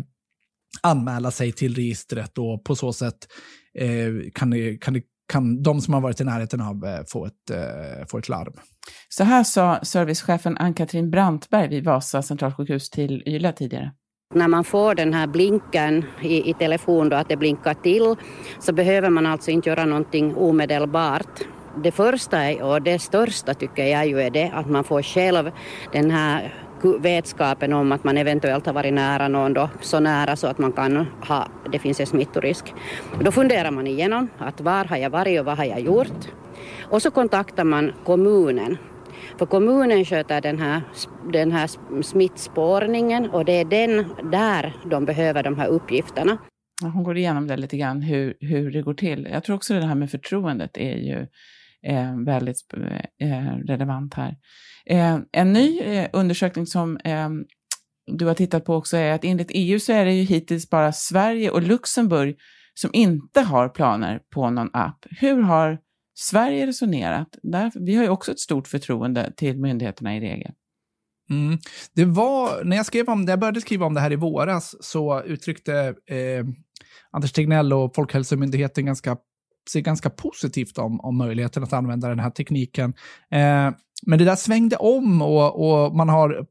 anmäla 0.82 1.32
sig 1.32 1.52
till 1.52 1.76
registret 1.76 2.38
och 2.38 2.64
på 2.64 2.76
så 2.76 2.94
sätt 2.94 3.18
eh, 3.80 4.32
kan, 4.34 4.50
det, 4.50 4.78
kan, 4.78 4.94
det, 4.94 5.02
kan 5.34 5.64
de 5.64 5.82
som 5.82 5.94
har 5.94 6.02
varit 6.02 6.22
i 6.22 6.24
närheten 6.24 6.62
av 6.62 6.86
eh, 6.86 7.06
få, 7.08 7.26
ett, 7.26 7.50
eh, 7.52 8.08
få 8.08 8.18
ett 8.18 8.30
larm. 8.30 8.54
Så 9.10 9.24
här 9.24 9.44
sa 9.44 9.80
servicechefen 9.84 10.58
Ann-Katrin 10.58 11.12
Brantberg 11.12 11.68
vid 11.68 11.84
Vasa 11.84 12.22
centralsjukhus 12.22 12.90
till 12.90 13.24
Yle 13.28 13.52
tidigare. 13.52 13.92
När 14.34 14.48
man 14.48 14.64
får 14.64 14.96
den 14.96 15.14
här 15.14 15.28
blinken 15.28 16.06
i, 16.22 16.50
i 16.50 16.54
telefon, 16.54 17.10
då, 17.10 17.16
att 17.16 17.30
det 17.30 17.38
blinkar 17.38 17.74
till, 17.74 18.16
så 18.60 18.74
behöver 18.74 19.10
man 19.10 19.26
alltså 19.26 19.52
inte 19.52 19.70
göra 19.70 19.86
någonting 19.86 20.36
omedelbart. 20.36 21.40
Det 21.84 21.92
första 21.92 22.66
och 22.66 22.82
det 22.82 23.00
största 23.00 23.54
tycker 23.54 23.86
jag 23.86 24.08
ju 24.08 24.22
är 24.22 24.30
det 24.30 24.52
att 24.54 24.70
man 24.70 24.84
får 24.84 25.02
själv 25.02 25.52
den 25.94 26.12
här 26.12 26.65
vetskapen 26.94 27.74
om 27.74 27.92
att 27.92 28.04
man 28.04 28.18
eventuellt 28.18 28.66
har 28.66 28.74
varit 28.74 28.94
nära 28.94 29.28
någon 29.28 29.54
då, 29.54 29.70
så 29.82 30.00
nära 30.00 30.36
så 30.36 30.48
att 30.48 30.58
man 30.58 30.72
kan 30.72 31.06
ha, 31.28 31.48
det 31.72 31.80
finns 31.80 32.00
en 32.00 32.08
smittorisk. 32.08 32.74
Då 33.22 33.32
funderar 33.32 33.72
man 33.72 33.88
igenom 33.88 34.28
att 34.38 34.62
var 34.62 34.86
har 34.86 34.98
jag 34.98 35.10
varit 35.10 35.40
och 35.40 35.46
vad 35.46 35.58
har 35.58 35.66
jag 35.66 35.80
gjort? 35.80 36.28
Och 36.82 37.02
så 37.02 37.12
kontaktar 37.12 37.64
man 37.64 37.92
kommunen. 38.04 38.78
För 39.38 39.46
kommunen 39.46 40.06
sköter 40.06 40.42
den 40.42 40.60
här, 40.60 40.82
den 41.34 41.52
här 41.52 41.70
smittspårningen 42.02 43.30
och 43.30 43.46
det 43.46 43.54
är 43.54 43.66
den 43.66 44.06
där 44.32 44.74
de 44.86 45.06
behöver 45.06 45.44
de 45.44 45.58
här 45.58 45.68
uppgifterna. 45.68 46.38
Hon 46.82 47.04
går 47.04 47.18
igenom 47.18 47.48
det 47.48 47.58
lite 47.58 47.78
grann, 47.78 48.02
hur, 48.02 48.38
hur 48.40 48.72
det 48.72 48.82
går 48.82 48.94
till. 48.94 49.28
Jag 49.32 49.44
tror 49.44 49.56
också 49.56 49.74
det 49.74 49.86
här 49.86 49.96
med 49.96 50.12
förtroendet 50.12 50.78
är 50.78 50.98
ju 50.98 51.28
eh, 51.86 52.24
väldigt 52.26 52.58
eh, 53.20 53.30
eh, 53.30 53.58
relevant 53.58 54.14
här. 54.14 54.38
Eh, 54.86 55.20
en 55.32 55.54
ny 55.54 55.80
eh, 55.80 56.10
undersökning 56.14 56.66
som 56.66 56.98
eh, 56.98 57.30
du 58.12 58.26
har 58.26 58.34
tittat 58.34 58.66
på 58.66 58.76
också 58.76 58.98
är 58.98 59.12
att 59.12 59.26
enligt 59.26 59.52
EU 59.54 59.80
så 59.80 59.94
är 59.94 60.06
det 60.06 60.14
ju 60.14 60.24
hittills 60.24 60.70
bara 60.70 60.92
Sverige 60.92 61.50
och 61.50 61.62
Luxemburg 61.62 62.38
som 62.74 62.90
inte 62.94 63.42
har 63.42 63.70
planer 63.70 64.22
på 64.34 64.50
någon 64.50 64.70
app. 64.74 65.06
Hur 65.10 65.42
har 65.42 65.80
Sverige 66.18 66.68
resonerat? 66.68 67.28
Där, 67.44 67.72
vi 67.76 67.96
har 67.96 68.04
ju 68.04 68.10
också 68.10 68.32
ett 68.32 68.40
stort 68.40 68.68
förtroende 68.68 69.34
till 69.38 69.60
myndigheterna 69.60 70.18
i 70.18 70.20
regel. 70.20 70.52
Mm. 71.30 71.58
Det 71.94 72.06
var, 72.06 72.64
när 72.64 72.78
jag, 72.78 72.86
skrev 72.86 73.10
om, 73.10 73.22
när 73.22 73.32
jag 73.32 73.40
började 73.40 73.62
skriva 73.62 73.86
om 73.86 73.94
det 73.94 74.00
här 74.00 74.12
i 74.12 74.16
våras 74.16 74.76
så 74.80 75.24
uttryckte 75.24 75.74
eh, 76.10 76.46
Anders 77.12 77.32
Tegnell 77.32 77.74
och 77.74 77.96
Folkhälsomyndigheten 77.96 78.86
ganska 78.86 79.18
sig 79.70 79.82
ganska 79.82 80.10
positivt 80.10 80.78
om, 80.78 81.00
om 81.00 81.18
möjligheten 81.18 81.64
att 81.64 81.74
använda 81.74 82.10
den 82.10 82.20
här 82.20 82.30
tekniken. 82.30 82.94
Eh, 83.32 83.72
men 84.06 84.20
det 84.20 84.26
där 84.26 84.36
svängde 84.36 84.76
om 84.76 85.22
och, 85.22 85.86
och 85.86 85.96
man 85.96 86.10
har 86.10 86.46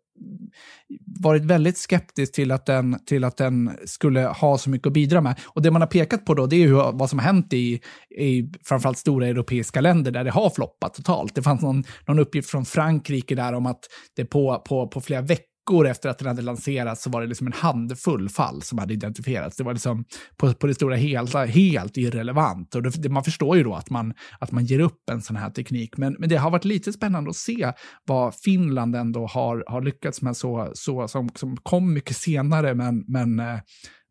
varit 1.23 1.45
väldigt 1.45 1.79
skeptisk 1.79 2.35
till 2.35 2.51
att, 2.51 2.67
den, 2.67 2.99
till 3.07 3.25
att 3.25 3.37
den 3.37 3.71
skulle 3.85 4.21
ha 4.21 4.59
så 4.59 4.71
mycket 4.71 4.87
att 4.87 4.93
bidra 4.93 5.21
med. 5.21 5.41
Och 5.45 5.63
det 5.63 5.71
man 5.71 5.83
har 5.83 5.89
pekat 5.89 6.25
på 6.25 6.35
då, 6.35 6.47
det 6.47 6.57
är 6.57 6.61
ju 6.61 6.73
vad 6.73 7.11
som 7.11 7.19
har 7.19 7.27
hänt 7.27 7.53
i, 7.53 7.81
i 8.19 8.53
framförallt 8.65 8.99
stora 8.99 9.27
europeiska 9.27 9.81
länder 9.81 10.11
där 10.11 10.25
det 10.25 10.31
har 10.31 10.51
floppat 10.51 10.95
totalt. 10.95 11.35
Det 11.35 11.43
fanns 11.43 11.63
någon, 11.63 11.85
någon 12.07 12.19
uppgift 12.19 12.51
från 12.51 12.65
Frankrike 12.65 13.35
där 13.35 13.53
om 13.53 13.67
att 13.67 13.81
det 14.17 14.25
på, 14.25 14.63
på, 14.69 14.89
på 14.89 15.01
flera 15.01 15.23
veckor 15.23 15.54
veckor 15.65 15.87
efter 15.87 16.09
att 16.09 16.19
den 16.19 16.29
hade 16.29 16.43
lanserats 16.43 17.03
så 17.03 17.11
var 17.11 17.21
det 17.21 17.27
liksom 17.27 17.47
en 17.47 17.53
handfull 17.53 18.29
fall 18.29 18.63
som 18.63 18.79
hade 18.79 18.95
identifierats. 18.95 19.57
Det 19.57 19.65
var 19.65 19.73
liksom 19.73 20.05
på, 20.37 20.53
på 20.53 20.67
det 20.67 20.75
stora 20.75 20.97
hela 20.97 21.45
helt 21.45 21.97
irrelevant. 21.97 22.75
Och 22.75 22.83
det, 22.83 23.09
man 23.09 23.25
förstår 23.25 23.57
ju 23.57 23.65
då 23.65 23.75
att 23.75 23.91
man, 23.91 24.15
att 24.39 24.53
man 24.53 24.65
ger 24.65 24.81
upp 24.81 25.11
en 25.11 25.23
sån 25.23 25.37
här 25.37 25.51
teknik. 25.51 25.97
Men, 25.97 26.17
men 26.19 26.29
det 26.29 26.37
har 26.37 26.51
varit 26.51 26.65
lite 26.65 26.93
spännande 26.93 27.31
att 27.31 27.37
se 27.37 27.73
vad 28.07 28.35
Finland 28.35 28.97
ändå 28.97 29.27
har, 29.27 29.65
har 29.67 29.83
lyckats 29.83 30.23
med, 30.23 30.37
så, 30.37 30.71
så, 30.75 31.09
som, 31.09 31.29
som 31.35 31.57
kom 31.57 31.95
mycket 31.95 32.17
senare 32.17 32.75
men, 32.75 33.05
men, 33.09 33.41
eh, 33.41 33.59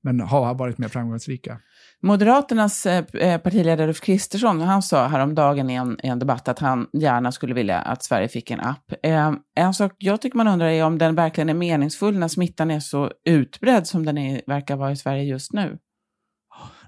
men 0.03 0.19
har 0.19 0.53
varit 0.53 0.77
mer 0.77 0.87
framgångsrika. 0.87 1.59
Moderaternas 2.01 2.85
eh, 2.85 3.05
eh, 3.13 3.41
partiledare 3.41 3.87
Ulf 3.87 4.01
Kristersson, 4.01 4.61
han 4.61 4.81
sa 4.81 5.07
häromdagen 5.07 5.69
i 5.69 5.73
en, 5.73 5.99
i 6.03 6.07
en 6.07 6.19
debatt 6.19 6.47
att 6.47 6.59
han 6.59 6.87
gärna 6.93 7.31
skulle 7.31 7.53
vilja 7.53 7.79
att 7.79 8.03
Sverige 8.03 8.27
fick 8.27 8.51
en 8.51 8.59
app. 8.59 8.93
Eh, 9.03 9.33
en 9.55 9.73
sak 9.73 9.95
jag 9.97 10.21
tycker 10.21 10.37
man 10.37 10.47
undrar 10.47 10.67
är 10.67 10.83
om 10.83 10.97
den 10.97 11.15
verkligen 11.15 11.49
är 11.49 11.53
meningsfull 11.53 12.19
när 12.19 12.27
smittan 12.27 12.71
är 12.71 12.79
så 12.79 13.11
utbredd 13.25 13.87
som 13.87 14.05
den 14.05 14.17
är, 14.17 14.41
verkar 14.47 14.75
vara 14.75 14.91
i 14.91 14.95
Sverige 14.95 15.23
just 15.23 15.53
nu. 15.53 15.77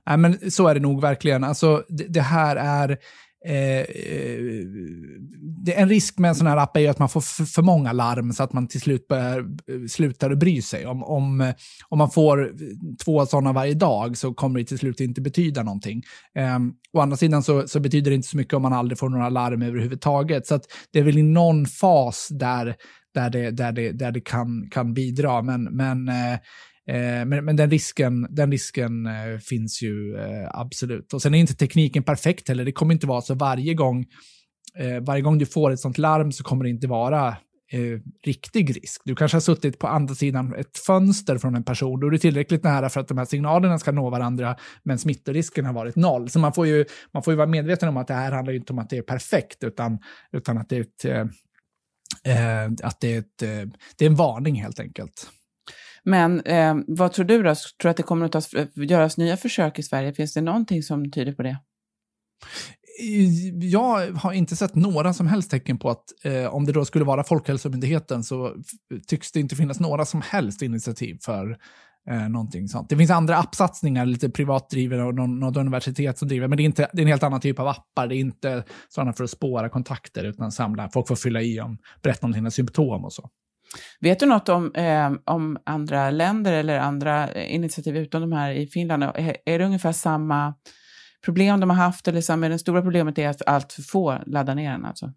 Nej, 0.08 0.18
men 0.18 0.52
så 0.52 0.68
är 0.68 0.74
det 0.74 0.80
nog 0.80 1.02
verkligen. 1.02 1.44
Alltså, 1.44 1.84
det, 1.90 2.04
det 2.04 2.22
här 2.22 2.56
är 2.56 2.98
Eh, 3.46 3.86
det, 5.66 5.74
en 5.74 5.90
risk 5.90 6.18
med 6.18 6.30
en 6.30 6.36
sån 6.36 6.48
här 6.48 6.58
app 6.58 6.78
är 6.78 6.82
ju 6.82 6.88
att 6.88 7.00
man 7.00 7.10
får 7.10 7.46
för, 7.46 7.62
många 7.62 7.94
larm 7.94 8.34
så 8.34 8.44
att 8.44 8.54
man 8.54 8.68
till 8.68 8.82
slut 8.82 9.08
börjar, 9.08 9.40
eh, 9.40 9.88
slutar 9.90 10.32
att 10.32 10.38
bry 10.38 10.62
sig. 10.62 10.86
Om, 10.86 11.04
om, 11.04 11.42
eh, 11.42 11.54
om 11.90 11.98
man 11.98 12.12
får 12.12 12.54
två 13.06 13.26
sådana 13.26 13.54
varje 13.54 13.74
dag 13.74 14.18
så 14.18 14.34
kommer 14.34 14.60
det 14.60 14.66
till 14.66 14.78
slut 14.78 15.00
inte 15.00 15.22
betyda 15.22 15.64
någonting. 15.64 16.04
Eh, 16.38 16.60
å 16.94 17.00
andra 17.00 17.18
sidan 17.18 17.44
så, 17.44 17.68
så, 17.68 17.80
betyder 17.80 18.12
det 18.12 18.16
inte 18.16 18.28
så 18.28 18.38
mycket 18.38 18.54
om 18.54 18.62
man 18.62 18.74
aldrig 18.74 19.00
får 19.00 19.10
några 19.10 19.30
larm 19.30 19.62
överhuvudtaget. 19.62 20.48
Så 20.48 20.56
att 20.56 20.64
det 20.94 21.00
är 21.00 21.04
väl 21.04 21.18
i 21.18 21.24
någon 21.24 21.66
fas 21.66 22.28
där, 22.32 22.76
där 23.14 23.30
det, 23.30 23.52
där 23.52 23.72
det, 23.72 23.92
där 23.92 24.12
det 24.12 24.22
kan, 24.22 24.70
kan 24.72 24.94
bidra. 24.94 25.42
Men, 25.42 25.64
men 25.64 26.10
eh, 26.10 26.40
Eh, 26.88 27.26
men, 27.26 27.46
men 27.46 27.56
den 27.56 27.70
risken, 27.70 28.28
den 28.30 28.52
risken 28.52 29.06
eh, 29.06 29.40
finns 29.40 29.82
ju 29.82 30.16
eh, 30.18 30.50
absolut. 30.52 31.14
Och 31.14 31.22
sen 31.22 31.34
är 31.34 31.40
inte 31.40 31.56
tekniken 31.56 32.04
perfekt 32.04 32.48
heller. 32.48 32.66
Det 32.66 32.72
kommer 32.72 32.94
inte 32.94 33.08
vara 33.08 33.22
så 33.22 33.36
varje 33.36 33.74
gång, 33.74 34.06
eh, 34.80 35.00
varje 35.02 35.22
gång 35.22 35.38
du 35.38 35.46
får 35.46 35.72
ett 35.72 35.80
sånt 35.80 35.98
larm 35.98 36.32
så 36.32 36.44
kommer 36.44 36.64
det 36.64 36.70
inte 36.70 36.88
vara 36.88 37.28
eh, 37.72 38.00
riktig 38.26 38.78
risk. 38.78 39.02
Du 39.06 39.16
kanske 39.16 39.36
har 39.36 39.42
suttit 39.42 39.80
på 39.80 39.88
andra 39.88 40.16
sidan 40.16 40.56
ett 40.56 40.78
fönster 40.78 41.38
från 41.38 41.56
en 41.56 41.64
person. 41.64 42.00
Då 42.00 42.08
är 42.08 42.12
du 42.12 42.18
tillräckligt 42.18 42.64
nära 42.64 42.90
för 42.90 43.02
att 43.02 43.08
de 43.08 43.18
här 43.18 43.26
signalerna 43.26 43.80
ska 43.80 43.92
nå 43.92 44.10
varandra, 44.10 44.56
men 44.84 45.00
smittorisken 45.00 45.66
har 45.66 45.74
varit 45.74 45.96
noll. 45.96 46.30
Så 46.30 46.40
man 46.40 46.54
får 46.54 46.68
ju, 46.68 46.86
man 47.14 47.24
får 47.24 47.34
ju 47.34 47.38
vara 47.38 47.48
medveten 47.48 47.90
om 47.90 47.98
att 47.98 48.08
det 48.08 48.14
här 48.14 48.32
handlar 48.32 48.54
inte 48.54 48.74
om 48.74 48.80
att 48.80 48.90
det 48.90 48.98
är 48.98 49.02
perfekt, 49.02 49.64
utan, 49.64 50.00
utan 50.32 50.58
att 50.58 50.70
det 50.70 50.78
är 50.78 50.82
ett, 50.82 51.06
eh, 51.06 51.22
eh 52.34 52.72
att 52.84 53.02
det 53.02 53.14
är, 53.14 53.20
ett, 53.20 53.42
eh, 53.42 53.72
det 53.98 54.06
är 54.06 54.10
en 54.10 54.16
varning 54.16 54.62
helt 54.62 54.80
enkelt. 54.80 55.30
Men 56.06 56.42
eh, 56.42 56.76
vad 56.88 57.14
tror 57.14 57.26
du 57.26 57.44
då? 57.44 57.56
Tror 57.56 57.84
du 57.84 57.90
att 57.90 57.98
det 57.98 58.04
kommer 58.04 58.26
att 58.26 58.32
tas, 58.32 58.54
eh, 58.54 58.68
göras 58.76 59.18
nya 59.18 59.38
försök 59.38 59.80
i 59.80 59.84
Sverige? 59.84 60.14
Finns 60.14 60.34
det 60.34 60.42
någonting 60.42 60.84
som 60.84 61.12
tyder 61.12 61.34
på 61.34 61.44
det? 61.44 61.58
Jag 63.62 64.12
har 64.12 64.34
inte 64.34 64.56
sett 64.56 64.76
några 64.76 65.14
som 65.14 65.28
helst 65.28 65.52
tecken 65.52 65.78
på 65.78 65.90
att 65.90 66.04
eh, 66.24 66.46
om 66.46 66.66
det 66.66 66.72
då 66.72 66.86
skulle 66.86 67.06
vara 67.06 67.24
Folkhälsomyndigheten 67.24 68.24
så 68.24 68.56
tycks 69.08 69.32
det 69.32 69.40
inte 69.40 69.56
finnas 69.56 69.80
några 69.80 70.06
som 70.06 70.22
helst 70.22 70.62
initiativ 70.62 71.18
för 71.22 71.58
eh, 72.10 72.30
någonting 72.30 72.68
sånt. 72.68 72.90
Det 72.90 72.98
finns 72.98 73.12
andra 73.12 73.38
appsatsningar, 73.38 74.06
lite 74.06 74.30
privatdrivna 74.30 75.06
och 75.06 75.16
någon, 75.16 75.40
något 75.40 75.58
universitet 75.58 76.18
som 76.18 76.28
driver, 76.28 76.48
men 76.48 76.58
det 76.58 76.64
är, 76.64 76.66
inte, 76.66 76.90
det 76.94 77.00
är 77.00 77.04
en 77.04 77.08
helt 77.08 77.24
annan 77.24 77.42
typ 77.42 77.60
av 77.60 77.68
appar. 77.68 78.08
Det 78.08 78.16
är 78.16 78.20
inte 78.20 78.64
sådana 78.90 79.14
för 79.14 79.24
att 79.24 79.30
spåra 79.30 79.70
kontakter, 79.70 80.24
utan 80.24 80.52
samla, 80.52 80.90
folk 80.90 81.08
får 81.08 81.16
fylla 81.16 81.42
i 81.42 81.60
om, 81.60 81.78
berätta 82.04 82.28
om 82.28 82.34
sina 82.34 82.52
symptom 82.52 83.06
och 83.06 83.14
så. 83.14 83.30
Vet 84.00 84.20
du 84.20 84.26
något 84.26 84.50
om, 84.50 84.76
eh, 84.76 85.12
om 85.26 85.58
andra 85.66 86.12
länder 86.12 86.54
eller 86.54 86.80
andra 86.80 87.28
eh, 87.28 87.56
initiativ 87.56 87.98
utom 87.98 88.22
de 88.22 88.32
här 88.32 88.52
i 88.52 88.68
Finland? 88.68 89.04
Är, 89.04 89.38
är 89.46 89.60
det 89.60 89.66
ungefär 89.66 89.92
samma 89.92 90.54
problem 91.26 91.60
de 91.60 91.70
har 91.70 91.78
haft 91.78 92.08
eller 92.08 92.22
samma, 92.22 92.50
det 92.50 92.60
stora 92.60 92.82
problemet 92.82 93.18
är 93.18 93.30
att 93.30 93.42
allt 93.48 93.74
för 93.74 93.82
få 93.82 94.20
laddar 94.26 94.56
ner 94.56 94.72
den 94.72 94.86
alltså? 94.86 95.14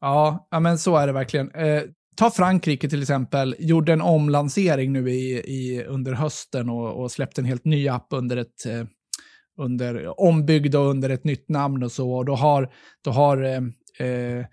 Ja, 0.00 0.48
ja 0.50 0.60
men 0.60 0.78
så 0.78 0.96
är 0.96 1.06
det 1.06 1.12
verkligen. 1.12 1.50
Eh, 1.50 1.82
ta 2.16 2.30
Frankrike 2.30 2.88
till 2.88 3.02
exempel, 3.02 3.56
gjorde 3.58 3.92
en 3.92 4.00
omlansering 4.00 4.92
nu 4.92 5.10
i, 5.10 5.30
i, 5.32 5.84
under 5.84 6.12
hösten 6.12 6.70
och, 6.70 7.02
och 7.02 7.10
släppte 7.10 7.40
en 7.40 7.44
helt 7.44 7.64
ny 7.64 7.88
app 7.88 8.06
under 8.10 8.36
ett 8.36 8.66
eh, 8.66 8.84
under, 9.60 10.20
ombyggd 10.20 10.74
och 10.74 10.90
under 10.90 11.10
ett 11.10 11.24
nytt 11.24 11.48
namn 11.48 11.82
och 11.82 11.92
så. 11.92 12.12
Och 12.12 12.24
då 12.24 12.34
har, 12.34 12.72
då 13.04 13.10
har 13.10 13.42
eh, 13.42 14.06
eh 14.06 14.46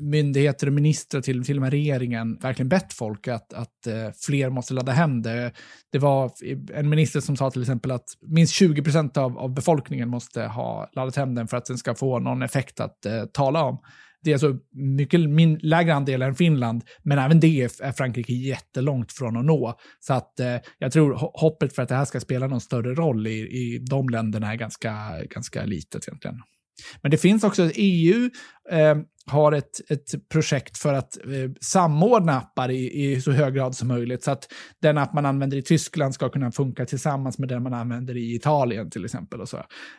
myndigheter 0.00 0.66
och 0.66 0.72
ministrar, 0.72 1.20
till, 1.20 1.44
till 1.44 1.56
och 1.56 1.62
med 1.62 1.70
regeringen, 1.70 2.38
verkligen 2.38 2.68
bett 2.68 2.92
folk 2.92 3.28
att, 3.28 3.52
att 3.52 3.86
uh, 3.88 4.10
fler 4.26 4.50
måste 4.50 4.74
ladda 4.74 4.92
hem 4.92 5.22
det. 5.22 5.52
Det 5.92 5.98
var 5.98 6.32
en 6.74 6.88
minister 6.88 7.20
som 7.20 7.36
sa 7.36 7.50
till 7.50 7.62
exempel 7.62 7.90
att 7.90 8.04
minst 8.20 8.54
20 8.54 8.82
procent 8.82 9.16
av, 9.16 9.38
av 9.38 9.54
befolkningen 9.54 10.08
måste 10.08 10.42
ha 10.42 10.90
laddat 10.92 11.16
hem 11.16 11.34
den 11.34 11.48
för 11.48 11.56
att 11.56 11.66
den 11.66 11.78
ska 11.78 11.94
få 11.94 12.18
någon 12.18 12.42
effekt 12.42 12.80
att 12.80 13.06
uh, 13.06 13.24
tala 13.24 13.62
om. 13.62 13.78
Det 14.26 14.30
är 14.30 14.34
alltså 14.34 14.58
mycket 14.72 15.20
min, 15.20 15.58
lägre 15.62 15.94
andel 15.94 16.22
än 16.22 16.34
Finland, 16.34 16.84
men 17.02 17.18
även 17.18 17.40
det 17.40 17.62
är 17.62 17.92
Frankrike 17.92 18.32
jättelångt 18.32 19.12
från 19.12 19.36
att 19.36 19.44
nå. 19.44 19.78
Så 20.00 20.14
att 20.14 20.40
eh, 20.40 20.56
jag 20.78 20.92
tror 20.92 21.14
hoppet 21.34 21.74
för 21.74 21.82
att 21.82 21.88
det 21.88 21.94
här 21.94 22.04
ska 22.04 22.20
spela 22.20 22.46
någon 22.46 22.60
större 22.60 22.94
roll 22.94 23.26
i, 23.26 23.38
i 23.40 23.78
de 23.90 24.08
länderna 24.08 24.52
är 24.52 24.56
ganska, 24.56 25.22
ganska 25.30 25.64
litet 25.64 26.08
egentligen. 26.08 26.36
Men 27.02 27.10
det 27.10 27.16
finns 27.16 27.44
också 27.44 27.70
EU 27.74 28.30
eh, 28.70 28.96
har 29.26 29.52
ett, 29.52 29.90
ett 29.90 30.28
projekt 30.28 30.78
för 30.78 30.94
att 30.94 31.16
eh, 31.16 31.50
samordna 31.60 32.32
appar 32.32 32.70
i, 32.70 33.04
i, 33.04 33.20
så 33.20 33.32
hög 33.32 33.54
grad 33.54 33.74
som 33.74 33.88
möjligt. 33.88 34.24
Så 34.24 34.30
att 34.30 34.52
den 34.82 34.98
app 34.98 35.12
man 35.12 35.26
använder 35.26 35.56
i 35.56 35.62
Tyskland 35.62 36.14
ska 36.14 36.28
kunna 36.28 36.52
funka 36.52 36.86
tillsammans 36.86 37.38
med 37.38 37.48
den 37.48 37.62
man 37.62 37.74
använder 37.74 38.16
i 38.16 38.34
Italien 38.34 38.90
till 38.90 39.04
exempel. 39.04 39.40
Och 39.40 39.48
så 39.48 39.56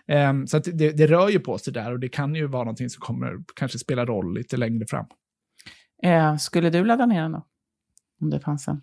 eh, 0.08 0.34
så 0.46 0.58
att 0.58 0.64
det, 0.64 0.92
det, 0.92 1.08
rör 1.08 1.30
ju 1.30 1.40
på 1.40 1.58
sig 1.58 1.74
där 1.74 1.92
och 1.92 2.00
det 2.00 2.10
kan 2.10 2.36
ju 2.36 2.48
vara 2.48 2.64
någonting 2.64 2.90
som 2.90 3.00
kommer 3.00 3.38
kanske 3.56 3.80
spela 3.80 4.06
roll 4.06 4.38
lite 4.38 4.58
längre 4.58 4.86
fram. 4.86 5.06
Eh, 6.04 6.38
skulle 6.38 6.70
du 6.70 6.86
ladda 6.86 7.06
ner 7.06 7.22
den 7.22 7.32
då? 7.32 7.46
Om 8.22 8.30
det 8.30 8.40
fanns 8.40 8.68
en? 8.68 8.82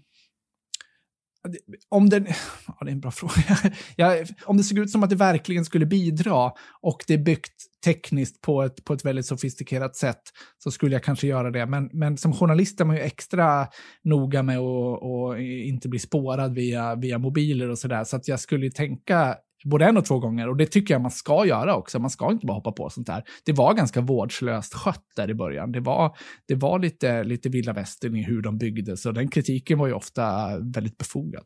Om 1.88 2.08
den, 2.08 2.26
ja, 2.66 2.76
det 2.80 2.90
är 2.90 2.92
en 2.92 3.00
bra 3.00 3.10
fråga. 3.10 3.72
Ja, 3.96 4.24
om 4.44 4.56
det 4.56 4.64
såg 4.64 4.78
ut 4.78 4.90
som 4.90 5.02
att 5.02 5.10
det 5.10 5.16
verkligen 5.16 5.64
skulle 5.64 5.86
bidra 5.86 6.52
och 6.82 7.04
det 7.06 7.14
är 7.14 7.18
byggt 7.18 7.54
tekniskt 7.84 8.40
på 8.40 8.62
ett, 8.62 8.84
på 8.84 8.92
ett 8.92 9.04
väldigt 9.04 9.26
sofistikerat 9.26 9.96
sätt 9.96 10.22
så 10.58 10.70
skulle 10.70 10.92
jag 10.92 11.02
kanske 11.02 11.26
göra 11.26 11.50
det. 11.50 11.66
Men, 11.66 11.90
men 11.92 12.16
som 12.16 12.32
journalist 12.32 12.80
är 12.80 12.84
man 12.84 12.96
ju 12.96 13.02
extra 13.02 13.68
noga 14.04 14.42
med 14.42 14.58
att 14.58 15.38
inte 15.40 15.88
bli 15.88 15.98
spårad 15.98 16.54
via, 16.54 16.94
via 16.94 17.18
mobiler 17.18 17.68
och 17.68 17.78
sådär. 17.78 18.04
Så 18.04 18.16
att 18.16 18.28
jag 18.28 18.40
skulle 18.40 18.70
tänka 18.70 19.36
både 19.64 19.84
en 19.84 19.96
och 19.96 20.04
två 20.04 20.18
gånger. 20.18 20.48
Och 20.48 20.56
det 20.56 20.66
tycker 20.66 20.94
jag 20.94 21.00
man 21.00 21.10
ska 21.10 21.46
göra 21.46 21.76
också. 21.76 21.98
Man 21.98 22.10
ska 22.10 22.32
inte 22.32 22.46
bara 22.46 22.54
hoppa 22.54 22.72
på 22.72 22.90
sånt 22.90 23.06
där. 23.06 23.24
Det 23.44 23.52
var 23.52 23.74
ganska 23.74 24.00
vårdslöst 24.00 24.74
skött 24.74 25.04
där 25.16 25.30
i 25.30 25.34
början. 25.34 25.72
Det 25.72 25.80
var, 25.80 26.16
det 26.48 26.54
var 26.54 26.78
lite, 26.78 27.24
lite 27.24 27.48
vilda 27.48 27.72
västern 27.72 28.16
i 28.16 28.22
hur 28.22 28.42
de 28.42 28.58
byggde, 28.58 28.96
så 28.96 29.12
den 29.12 29.28
kritiken 29.28 29.78
var 29.78 29.86
ju 29.86 29.92
ofta 29.92 30.58
väldigt 30.58 30.98
befogad. 30.98 31.44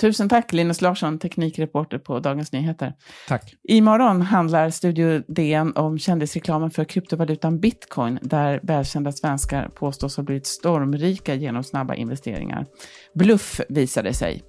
Tusen 0.00 0.28
tack 0.28 0.52
Linus 0.52 0.80
Larsson, 0.80 1.18
teknikreporter 1.18 1.98
på 1.98 2.18
Dagens 2.18 2.52
Nyheter. 2.52 2.92
Tack. 3.28 3.54
Imorgon 3.68 4.22
handlar 4.22 4.70
Studio 4.70 5.22
DN 5.28 5.72
om 5.76 5.98
kändisreklamen 5.98 6.70
för 6.70 6.84
kryptovalutan 6.84 7.60
bitcoin, 7.60 8.18
där 8.22 8.60
välkända 8.62 9.12
svenskar 9.12 9.68
påstås 9.68 10.16
ha 10.16 10.22
blivit 10.22 10.46
stormrika 10.46 11.34
genom 11.34 11.64
snabba 11.64 11.94
investeringar. 11.94 12.66
Bluff 13.14 13.60
visade 13.68 14.14
sig. 14.14 14.42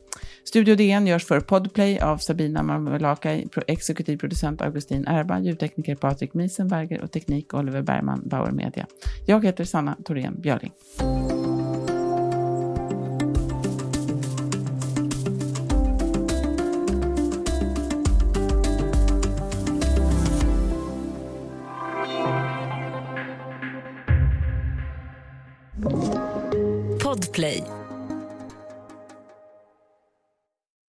Studio 0.43 0.75
DN 0.75 1.07
görs 1.07 1.25
för 1.25 1.39
Podplay 1.39 1.99
av 1.99 2.17
Sabina 2.17 2.63
Marmelakai, 2.63 3.47
exekutiv 3.67 4.17
producent 4.17 4.61
Augustin 4.61 5.07
Erba, 5.07 5.39
ljudtekniker 5.39 5.95
Patrik 5.95 6.33
Miesenberger 6.33 7.01
och 7.01 7.11
teknik 7.11 7.53
Oliver 7.53 7.81
Bergman, 7.81 8.21
Bauer 8.25 8.51
Media. 8.51 8.87
Jag 9.25 9.45
heter 9.45 9.63
Sanna 9.63 9.97
Thorén 10.05 10.41
Björling. 10.41 10.71